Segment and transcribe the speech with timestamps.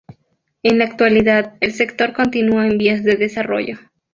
[0.63, 3.77] En la actualidad, el sector continúa en vías de desarrollo.